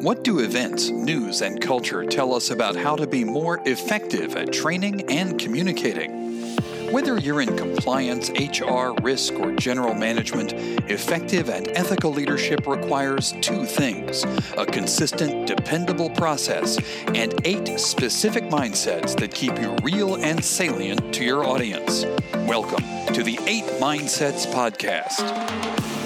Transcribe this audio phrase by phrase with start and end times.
[0.00, 4.50] What do events, news, and culture tell us about how to be more effective at
[4.50, 6.56] training and communicating?
[6.90, 10.54] Whether you're in compliance, HR, risk, or general management,
[10.90, 14.24] effective and ethical leadership requires two things
[14.56, 16.78] a consistent, dependable process
[17.08, 22.06] and eight specific mindsets that keep you real and salient to your audience.
[22.46, 25.99] Welcome to the Eight Mindsets Podcast.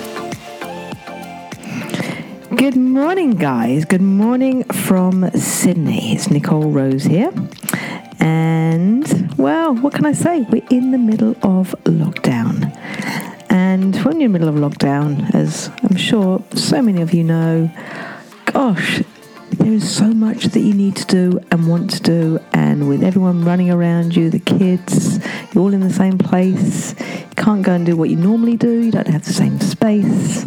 [2.64, 3.84] Good morning, guys.
[3.84, 6.14] Good morning from Sydney.
[6.14, 7.30] It's Nicole Rose here.
[8.20, 10.46] And, well, what can I say?
[10.48, 12.74] We're in the middle of lockdown.
[13.50, 17.22] And when you're in the middle of lockdown, as I'm sure so many of you
[17.22, 17.70] know,
[18.46, 19.02] gosh,
[19.50, 22.38] there is so much that you need to do and want to do.
[22.55, 25.19] And with everyone running around you, the kids,
[25.52, 26.98] you're all in the same place.
[26.98, 28.80] You can't go and do what you normally do.
[28.80, 30.46] You don't have the same space.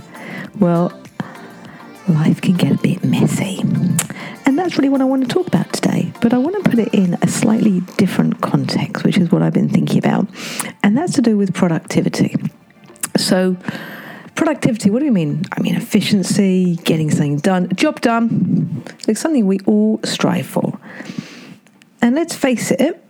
[0.59, 0.99] Well,
[2.09, 3.59] life can get a bit messy.
[4.45, 6.11] And that's really what I want to talk about today.
[6.22, 9.53] But I want to put it in a slightly different context, which is what I've
[9.53, 10.27] been thinking about.
[10.83, 12.36] And that's to do with productivity.
[13.17, 13.58] So,
[14.36, 15.44] productivity, what do you mean?
[15.52, 18.83] I mean efficiency, getting something done, job done.
[19.08, 20.80] It's something we all strive for.
[22.02, 23.03] And let's face it,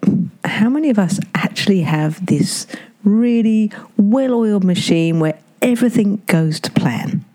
[0.45, 2.65] how many of us actually have this
[3.03, 7.25] really well oiled machine where everything goes to plan?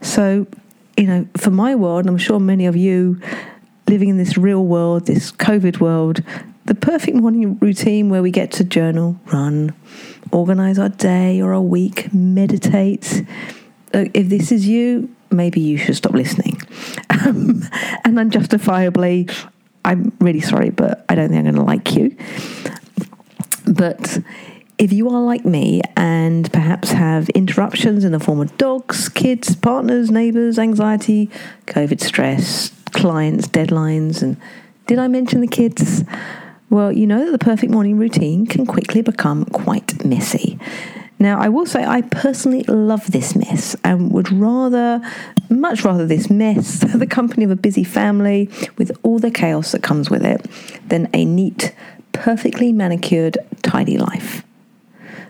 [0.00, 0.46] So,
[1.00, 3.18] you know, for my world, and I'm sure many of you
[3.88, 6.22] living in this real world, this COVID world,
[6.66, 9.74] the perfect morning routine where we get to journal, run,
[10.30, 13.24] organize our day or our week, meditate.
[13.94, 16.60] Uh, if this is you, maybe you should stop listening.
[17.22, 17.64] Um,
[18.04, 19.28] and unjustifiably,
[19.84, 22.16] I'm really sorry, but I don't think I'm going to like you.
[23.66, 24.20] But
[24.80, 29.54] if you are like me and perhaps have interruptions in the form of dogs, kids,
[29.54, 31.28] partners, neighbours, anxiety,
[31.66, 34.38] COVID stress, clients, deadlines, and
[34.86, 36.02] did I mention the kids?
[36.70, 40.58] Well, you know that the perfect morning routine can quickly become quite messy.
[41.18, 45.02] Now, I will say I personally love this mess and would rather,
[45.50, 49.82] much rather, this mess, the company of a busy family with all the chaos that
[49.82, 50.46] comes with it,
[50.88, 51.74] than a neat,
[52.12, 54.42] perfectly manicured, tidy life.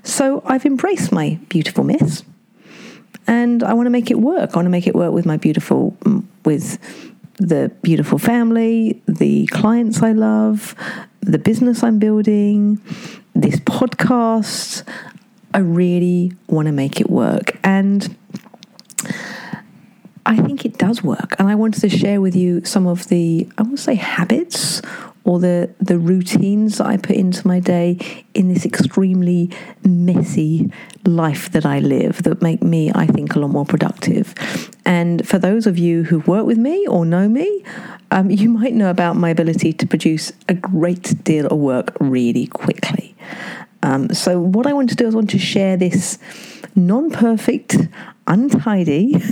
[0.02, 2.22] So I've embraced my beautiful mess
[3.26, 4.50] and I want to make it work.
[4.52, 6.78] I want to make it work with my beautiful, mm, with
[7.38, 10.74] the beautiful family, the clients I love,
[11.20, 12.80] the business I'm building,
[13.34, 14.82] this podcast.
[15.52, 17.58] I really want to make it work.
[17.64, 18.16] And
[20.26, 21.34] I think it does work.
[21.38, 24.82] And I wanted to share with you some of the, I would say, habits
[25.24, 27.98] or the, the routines that I put into my day
[28.34, 29.50] in this extremely
[29.84, 30.72] messy
[31.04, 34.34] life that I live that make me, I think, a lot more productive.
[34.84, 37.64] And for those of you who work with me or know me,
[38.10, 42.46] um, you might know about my ability to produce a great deal of work really
[42.46, 43.14] quickly.
[43.82, 46.18] Um, so, what I want to do is want to share this
[46.74, 47.76] non perfect,
[48.26, 49.22] untidy,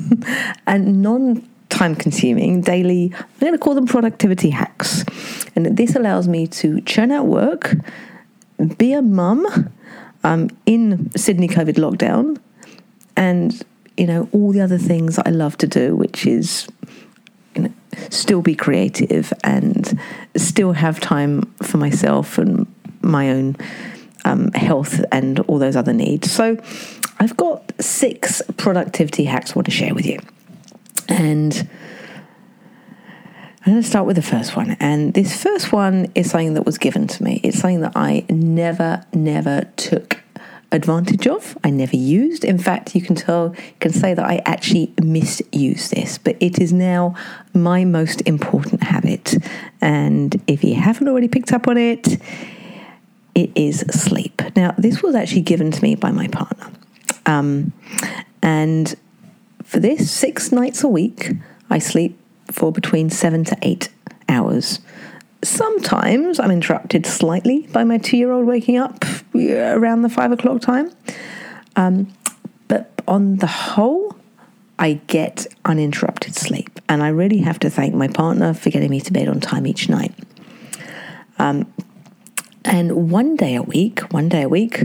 [0.66, 5.04] and non time consuming daily, I'm going to call them productivity hacks.
[5.54, 7.74] And this allows me to churn out work,
[8.78, 9.72] be a mum
[10.24, 12.38] um, in Sydney COVID lockdown,
[13.16, 13.62] and
[13.96, 16.68] you know all the other things I love to do, which is
[17.54, 17.72] you know,
[18.10, 19.98] still be creative and
[20.36, 22.66] still have time for myself and
[23.02, 23.56] my own
[24.24, 26.30] um, health and all those other needs.
[26.30, 26.58] So
[27.18, 30.18] I've got six productivity hacks I want to share with you.
[31.08, 31.68] And
[33.64, 34.76] I'm going to start with the first one.
[34.78, 37.40] And this first one is something that was given to me.
[37.42, 40.22] It's something that I never, never took
[40.72, 41.56] advantage of.
[41.64, 42.44] I never used.
[42.44, 46.60] In fact, you can tell, you can say that I actually misuse this, but it
[46.60, 47.14] is now
[47.54, 49.34] my most important habit.
[49.80, 52.20] And if you haven't already picked up on it,
[53.34, 54.42] it is sleep.
[54.54, 56.70] Now, this was actually given to me by my partner.
[57.26, 57.72] Um,
[58.42, 58.94] and
[59.66, 61.32] for this, six nights a week,
[61.68, 62.18] I sleep
[62.50, 63.88] for between seven to eight
[64.28, 64.78] hours.
[65.42, 69.04] Sometimes I'm interrupted slightly by my two year old waking up
[69.34, 70.92] around the five o'clock time.
[71.74, 72.12] Um,
[72.68, 74.16] but on the whole,
[74.78, 76.80] I get uninterrupted sleep.
[76.88, 79.66] And I really have to thank my partner for getting me to bed on time
[79.66, 80.14] each night.
[81.38, 81.70] Um,
[82.64, 84.84] and one day a week, one day a week,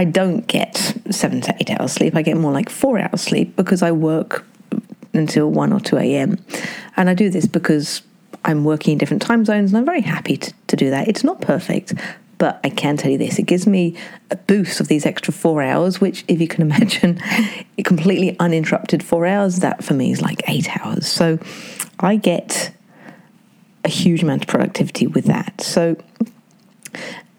[0.00, 2.16] I don't get seven to eight hours sleep.
[2.16, 4.46] I get more like four hours sleep because I work
[5.12, 6.42] until 1 or 2 a.m.
[6.96, 8.00] And I do this because
[8.42, 11.06] I'm working in different time zones and I'm very happy to, to do that.
[11.06, 11.92] It's not perfect,
[12.38, 13.94] but I can tell you this it gives me
[14.30, 17.20] a boost of these extra four hours, which, if you can imagine,
[17.84, 21.08] completely uninterrupted four hours, that for me is like eight hours.
[21.08, 21.38] So
[21.98, 22.72] I get
[23.84, 25.60] a huge amount of productivity with that.
[25.60, 25.98] So,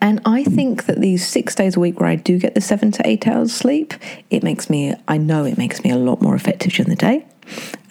[0.01, 2.92] and I think that these six days a week where I do get the seven
[2.94, 3.94] to eight hours sleep,
[4.31, 7.25] it makes me, I know it makes me a lot more effective during the day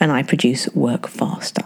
[0.00, 1.64] and I produce work faster.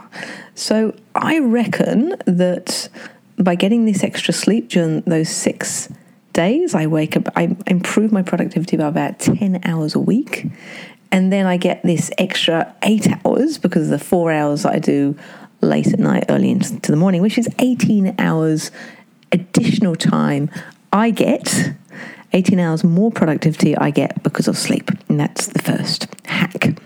[0.54, 2.90] So I reckon that
[3.38, 5.88] by getting this extra sleep during those six
[6.34, 10.46] days, I wake up, I improve my productivity by about 10 hours a week.
[11.10, 15.16] And then I get this extra eight hours because of the four hours I do
[15.62, 18.70] late at night, early into the morning, which is 18 hours
[19.34, 20.50] additional time
[20.92, 21.72] I get.
[22.32, 24.90] 18 hours more productivity I get because of sleep.
[25.08, 26.76] And that's the first hack.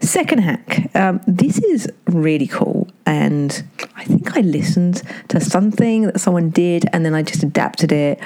[0.00, 0.94] Second hack.
[0.94, 2.88] Um, this is really cool.
[3.06, 3.64] And
[3.96, 8.20] I think I listened to something that someone did and then I just adapted it.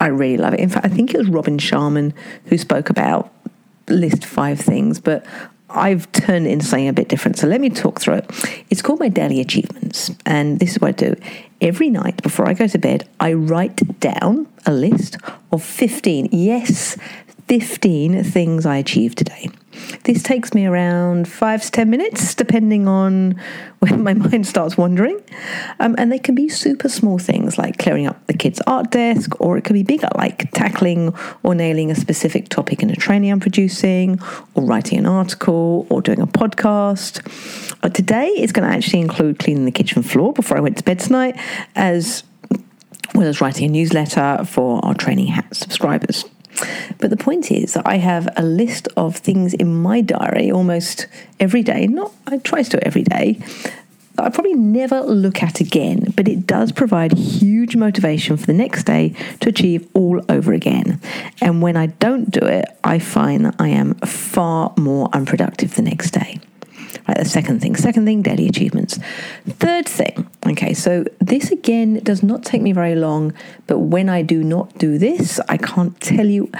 [0.00, 0.60] I really love it.
[0.60, 2.12] In fact, I think it was Robin Sharma
[2.46, 3.32] who spoke about
[3.88, 5.24] list five things, but
[5.70, 7.38] I've turned it into something a bit different.
[7.38, 8.64] So let me talk through it.
[8.68, 10.10] It's called my daily achievements.
[10.26, 11.16] And this is what I do.
[11.62, 15.16] Every night before I go to bed, I write down a list
[15.52, 16.98] of 15, yes,
[17.46, 19.48] 15 things I achieved today.
[20.04, 23.40] This takes me around five to 10 minutes, depending on
[23.80, 25.20] when my mind starts wandering.
[25.80, 29.40] Um, and they can be super small things like clearing up the kids' art desk,
[29.40, 33.32] or it can be bigger, like tackling or nailing a specific topic in a training
[33.32, 34.20] I'm producing,
[34.54, 37.20] or writing an article, or doing a podcast.
[37.82, 40.84] Uh, today is going to actually include cleaning the kitchen floor before I went to
[40.84, 41.38] bed tonight,
[41.74, 42.24] as
[43.14, 46.24] well as writing a newsletter for our training hat subscribers.
[46.98, 51.06] But the point is that I have a list of things in my diary almost
[51.40, 51.86] every day.
[51.86, 53.40] Not I try to do it every day.
[54.18, 58.84] I probably never look at again, but it does provide huge motivation for the next
[58.84, 61.00] day to achieve all over again.
[61.40, 65.82] And when I don't do it, I find that I am far more unproductive the
[65.82, 66.40] next day.
[67.08, 67.76] Right, the second thing.
[67.76, 68.98] Second thing, daily achievements.
[69.46, 73.32] Third thing, okay, so this again does not take me very long,
[73.66, 76.50] but when I do not do this, I can't tell you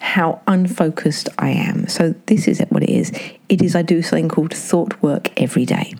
[0.00, 1.86] how unfocused I am.
[1.88, 3.12] So this is what it is.
[3.48, 5.94] It is I do something called thought work every day.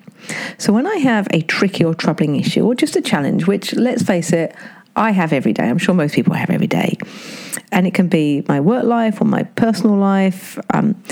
[0.59, 4.03] So when I have a tricky or troubling issue or just a challenge, which let's
[4.03, 4.55] face it,
[4.97, 5.65] I have every day.
[5.65, 6.97] I'm sure most people have every day.
[7.73, 10.59] And it can be my work life or my personal life.
[10.75, 11.03] Um,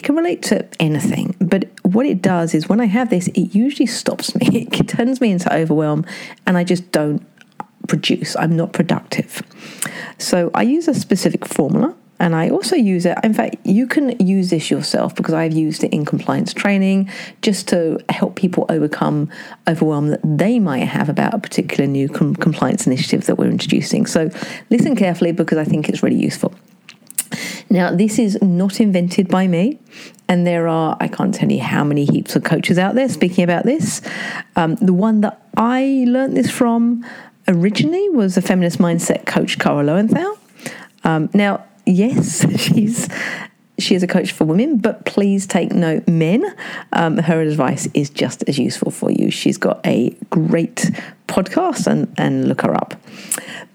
[0.00, 3.54] it can relate to anything, but what it does is when I have this, it
[3.54, 4.66] usually stops me.
[4.72, 6.06] It turns me into overwhelm,
[6.46, 7.22] and I just don't
[7.86, 8.34] produce.
[8.34, 9.42] I'm not productive.
[10.16, 11.94] So I use a specific formula.
[12.18, 13.16] And I also use it.
[13.24, 17.08] In fact, you can use this yourself because I've used it in compliance training
[17.40, 19.30] just to help people overcome
[19.66, 24.04] overwhelm that they might have about a particular new com- compliance initiative that we're introducing.
[24.04, 24.30] So
[24.68, 26.54] listen carefully because I think it's really useful.
[27.70, 29.78] Now, this is not invented by me,
[30.28, 33.44] and there are, I can't tell you how many heaps of coaches out there speaking
[33.44, 34.02] about this.
[34.56, 37.06] Um, the one that I learned this from
[37.46, 40.36] originally was a feminist mindset coach, Kara Loewentheil.
[41.04, 43.08] Um, now, yes, she's
[43.78, 46.44] she is a coach for women, but please take note, men.
[46.92, 49.30] Um, her advice is just as useful for you.
[49.30, 50.90] She's got a great
[51.28, 52.94] podcast and, and look her up.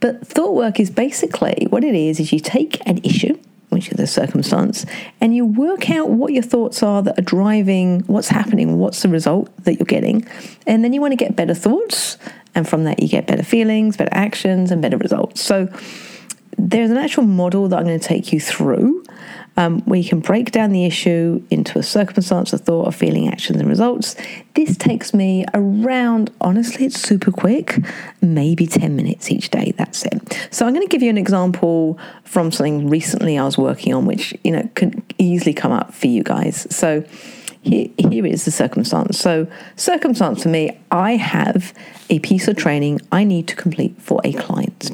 [0.01, 3.39] But thought work is basically what it is is you take an issue
[3.75, 4.85] which is a circumstance,
[5.19, 9.09] and you work out what your thoughts are that are driving what's happening, what's the
[9.09, 10.25] result that you're getting.
[10.65, 12.17] And then you want to get better thoughts,
[12.55, 15.41] and from that, you get better feelings, better actions, and better results.
[15.41, 15.67] So
[16.57, 18.94] there's an actual model that I'm going to take you through
[19.57, 23.27] um, where you can break down the issue into a circumstance, a thought, a feeling,
[23.27, 24.15] actions, and results.
[24.53, 27.79] This takes me around, honestly, it's super quick,
[28.21, 29.73] maybe 10 minutes each day.
[29.77, 30.47] That's it.
[30.51, 34.05] So I'm going to give you an example from something recently I was working on,
[34.05, 36.67] which, you know, can easily come up for you guys.
[36.69, 37.05] So
[37.61, 39.17] here, here is the circumstance.
[39.17, 41.73] So, circumstance for me, I have
[42.09, 44.91] a piece of training I need to complete for a client.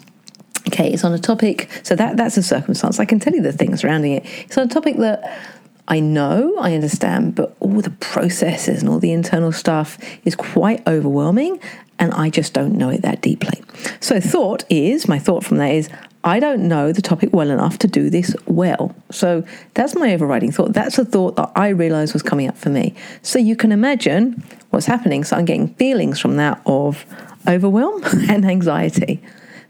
[0.67, 1.69] Okay, it's on a topic.
[1.83, 2.99] So that that's a circumstance.
[2.99, 4.25] I can tell you the things surrounding it.
[4.45, 5.39] It's on a topic that
[5.87, 10.87] I know, I understand, but all the processes and all the internal stuff is quite
[10.87, 11.59] overwhelming,
[11.99, 13.61] and I just don't know it that deeply.
[13.99, 15.89] So thought is my thought from that is
[16.23, 18.95] I don't know the topic well enough to do this well.
[19.09, 20.73] So that's my overriding thought.
[20.73, 22.93] That's a thought that I realized was coming up for me.
[23.23, 25.23] So you can imagine what's happening.
[25.23, 27.05] So I'm getting feelings from that of
[27.47, 29.21] overwhelm and anxiety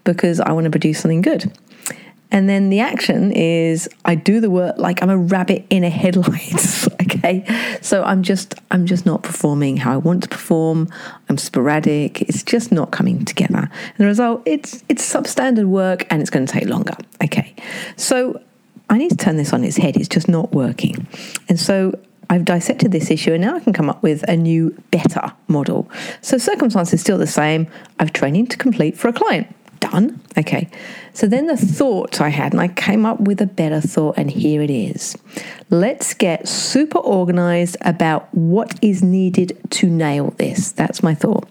[0.03, 1.51] because I want to produce something good.
[2.31, 5.89] And then the action is I do the work like I'm a rabbit in a
[5.89, 6.87] headlights.
[7.01, 7.45] okay.
[7.81, 10.89] So I'm just I'm just not performing how I want to perform.
[11.27, 12.21] I'm sporadic.
[12.21, 13.69] It's just not coming together.
[13.69, 16.95] And the result, it's it's substandard work and it's going to take longer.
[17.21, 17.53] Okay.
[17.97, 18.41] So
[18.89, 19.97] I need to turn this on its head.
[19.97, 21.07] It's just not working.
[21.49, 24.71] And so I've dissected this issue and now I can come up with a new,
[24.91, 25.89] better model.
[26.21, 27.67] So circumstance is still the same.
[27.99, 29.53] I've training to complete for a client.
[29.91, 30.19] Done.
[30.37, 30.69] Okay.
[31.13, 34.31] So then the thought I had, and I came up with a better thought, and
[34.31, 35.17] here it is.
[35.69, 40.71] Let's get super organized about what is needed to nail this.
[40.71, 41.47] That's my thought.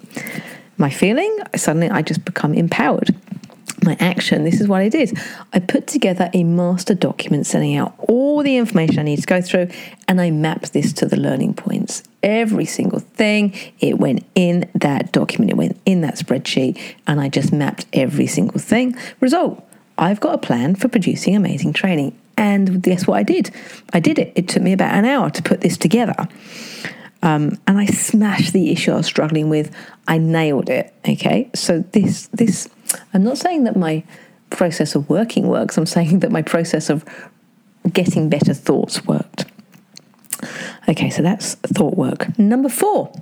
[0.78, 3.14] My feeling, suddenly I just become empowered
[3.82, 5.18] my action, this is what I did.
[5.52, 9.40] I put together a master document setting out all the information I need to go
[9.40, 9.68] through,
[10.06, 12.02] and I mapped this to the learning points.
[12.22, 17.28] Every single thing, it went in that document, it went in that spreadsheet, and I
[17.28, 18.96] just mapped every single thing.
[19.20, 19.62] Result
[19.98, 22.18] I've got a plan for producing amazing training.
[22.38, 23.50] And guess what I did?
[23.92, 24.32] I did it.
[24.34, 26.26] It took me about an hour to put this together.
[27.22, 29.70] Um, and I smashed the issue I was struggling with.
[30.08, 30.94] I nailed it.
[31.06, 32.70] Okay, so this this
[33.12, 34.02] I'm not saying that my
[34.48, 35.76] process of working works.
[35.76, 37.04] I'm saying that my process of
[37.92, 39.44] getting better thoughts worked.
[40.90, 42.36] Okay, so that's thought work.
[42.36, 43.12] Number four,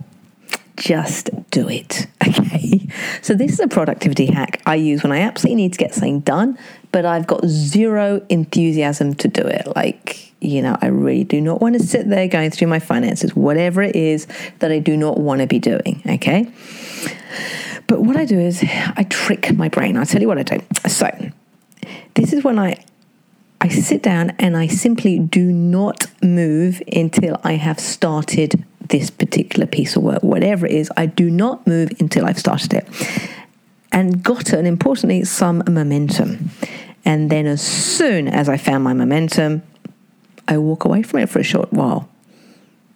[0.77, 2.07] just do it.
[2.29, 2.87] Okay,
[3.23, 6.21] so this is a productivity hack I use when I absolutely need to get something
[6.21, 6.59] done,
[6.93, 9.67] but I've got zero enthusiasm to do it.
[9.75, 13.35] Like, you know, I really do not want to sit there going through my finances,
[13.35, 14.27] whatever it is
[14.59, 16.03] that I do not want to be doing.
[16.07, 16.53] Okay.
[17.87, 19.97] But what I do is I trick my brain.
[19.97, 20.61] I'll tell you what I do.
[20.87, 21.31] So,
[22.15, 22.85] this is when I
[23.61, 29.67] I sit down and I simply do not move until I have started this particular
[29.67, 30.91] piece of work, whatever it is.
[30.97, 32.89] I do not move until I've started it
[33.91, 36.51] and gotten, importantly, some momentum.
[37.05, 39.63] And then, as soon as I found my momentum,
[40.47, 42.09] I walk away from it for a short while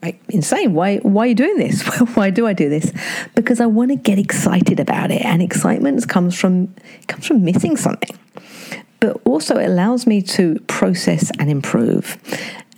[0.03, 0.75] like insane.
[0.75, 1.83] Why why are you doing this?
[2.15, 2.93] why do I do this?
[3.35, 6.75] Because I want to get excited about it, and excitement comes from
[7.07, 8.19] comes from missing something.
[9.03, 12.17] But also it allows me to process and improve.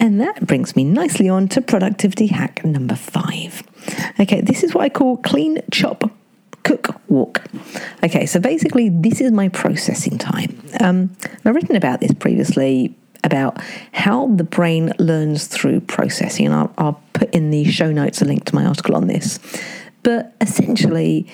[0.00, 3.62] And that brings me nicely on to productivity hack number five.
[4.19, 6.11] Okay, this is what I call clean chop
[6.62, 7.43] cook walk.
[8.02, 10.62] Okay, so basically, this is my processing time.
[10.81, 11.14] Um,
[11.45, 13.61] I've written about this previously about
[13.93, 16.47] how the brain learns through processing.
[16.47, 19.38] And I'll, I'll put in the show notes a link to my article on this.
[20.02, 21.26] But essentially,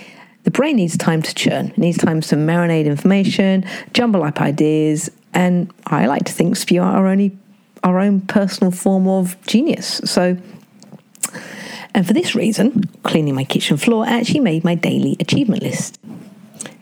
[0.44, 5.10] the brain needs time to churn, it needs time to marinate information, jumble up ideas,
[5.32, 7.38] and I like to think spew out our own,
[7.84, 10.00] our own personal form of genius.
[10.04, 10.36] So,
[11.94, 15.98] and for this reason, cleaning my kitchen floor actually made my daily achievement list.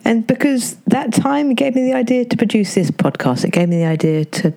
[0.04, 3.78] And because that time gave me the idea to produce this podcast, it gave me
[3.78, 4.54] the idea to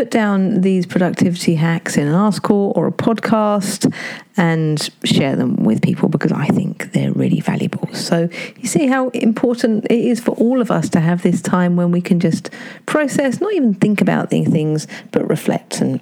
[0.00, 3.92] put down these productivity hacks in an article or a podcast
[4.34, 7.86] and share them with people because I think they're really valuable.
[7.92, 11.76] So, you see how important it is for all of us to have this time
[11.76, 12.48] when we can just
[12.86, 15.82] process, not even think about these things, but reflect.
[15.82, 16.00] And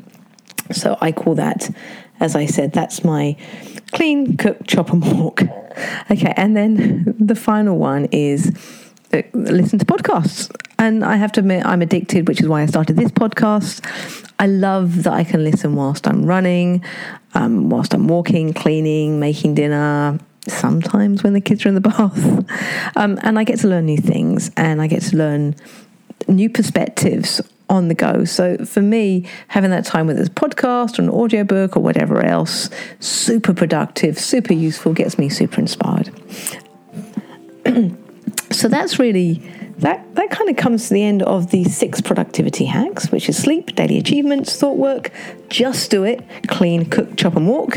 [0.70, 1.68] so, I call that,
[2.20, 3.36] as I said, that's my
[3.90, 5.42] clean, cook, chop, and walk.
[6.10, 8.50] Okay, and then the final one is
[9.12, 10.50] uh, listen to podcasts.
[10.78, 13.84] And I have to admit, I'm addicted, which is why I started this podcast.
[14.38, 16.84] I love that I can listen whilst I'm running,
[17.34, 22.44] um, whilst I'm walking, cleaning, making dinner, sometimes when the kids are in the bath.
[22.96, 25.54] Um, and I get to learn new things and I get to learn
[26.26, 28.24] new perspectives on the go.
[28.24, 32.70] So for me, having that time with this podcast or an audiobook or whatever else,
[32.98, 36.10] super productive, super useful, gets me super inspired.
[38.50, 39.42] so that's really
[39.78, 43.36] that that kind of comes to the end of the six productivity hacks, which is
[43.36, 45.10] sleep, daily achievements, thought work,
[45.48, 47.76] just do it, clean, cook, chop and walk,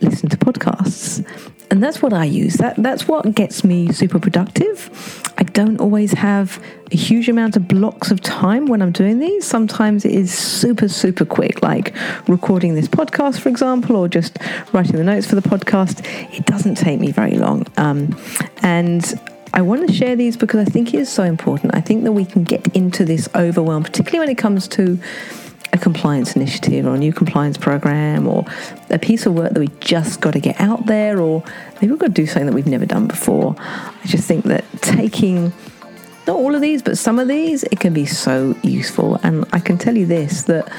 [0.00, 1.24] listen to podcasts.
[1.68, 2.54] And that's what I use.
[2.54, 4.90] That that's what gets me super productive.
[5.38, 6.62] I don't always have
[6.92, 9.44] a huge amount of blocks of time when I'm doing these.
[9.44, 11.94] Sometimes it is super, super quick, like
[12.28, 14.38] recording this podcast, for example, or just
[14.72, 16.06] writing the notes for the podcast.
[16.32, 17.66] It doesn't take me very long.
[17.76, 18.16] Um,
[18.62, 19.02] and
[19.56, 21.74] I want to share these because I think it is so important.
[21.74, 24.98] I think that we can get into this overwhelm, particularly when it comes to
[25.72, 28.44] a compliance initiative or a new compliance program or
[28.90, 31.42] a piece of work that we just got to get out there or
[31.76, 33.56] maybe we've got to do something that we've never done before.
[33.58, 35.54] I just think that taking
[36.26, 39.18] not all of these, but some of these, it can be so useful.
[39.22, 40.70] And I can tell you this that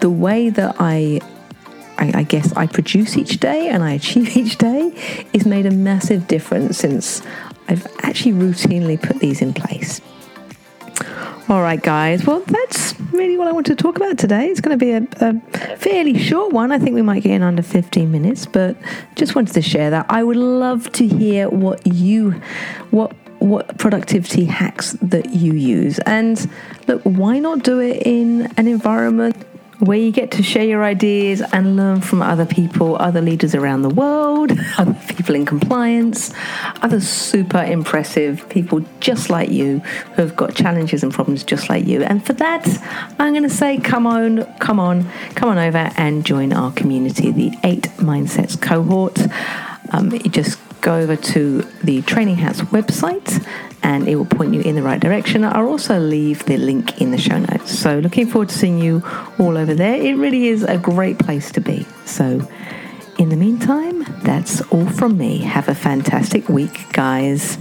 [0.00, 1.20] the way that I
[1.96, 4.92] I, I, guess I produce each day and I achieve each day
[5.34, 7.22] is made a massive difference since
[7.70, 10.00] I've actually routinely put these in place.
[11.48, 12.26] All right, guys.
[12.26, 14.48] Well, that's really what I want to talk about today.
[14.48, 16.72] It's going to be a, a, fairly short one.
[16.72, 18.76] I think we might get in under 15 minutes, but
[19.14, 20.06] just wanted to share that.
[20.08, 22.40] I would love to hear what you,
[22.90, 25.98] what what productivity hacks that you use.
[26.00, 26.48] And
[26.86, 29.34] look, why not do it in an environment
[29.80, 33.82] where you get to share your ideas and learn from other people, other leaders around
[33.82, 36.32] the world, other people in compliance,
[36.82, 41.86] other super impressive people just like you who have got challenges and problems just like
[41.86, 42.02] you.
[42.02, 42.68] And for that,
[43.18, 47.30] I'm going to say, come on, come on, come on over and join our community,
[47.30, 49.18] the Eight Mindsets cohort.
[49.92, 53.44] Um, just go over to the Training Hats website
[53.82, 55.44] and it will point you in the right direction.
[55.44, 57.78] I'll also leave the link in the show notes.
[57.78, 59.02] So, looking forward to seeing you
[59.38, 59.94] all over there.
[59.94, 61.86] It really is a great place to be.
[62.04, 62.46] So,
[63.18, 65.38] in the meantime, that's all from me.
[65.38, 67.58] Have a fantastic week, guys.